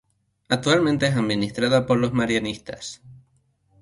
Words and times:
Actualmente 0.49 1.05
es 1.05 1.15
administrada 1.15 1.85
por 1.85 1.99
los 1.99 2.11
marianistas. 2.11 3.03